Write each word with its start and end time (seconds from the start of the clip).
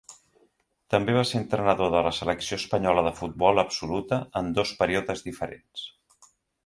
També 0.93 1.13
va 1.17 1.23
ser 1.31 1.37
entrenador 1.41 1.91
de 1.95 2.01
la 2.07 2.13
selecció 2.19 2.59
espanyola 2.61 3.03
de 3.09 3.11
futbol 3.19 3.65
absoluta 3.65 4.19
en 4.43 4.51
dos 4.61 4.73
períodes 4.81 5.23
diferents. 5.29 5.89